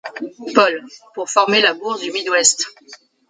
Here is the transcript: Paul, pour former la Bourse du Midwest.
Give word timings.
Paul, 0.55 0.83
pour 1.13 1.29
former 1.29 1.61
la 1.61 1.75
Bourse 1.75 2.01
du 2.01 2.11
Midwest. 2.11 2.65